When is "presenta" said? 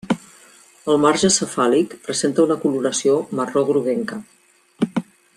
2.07-2.45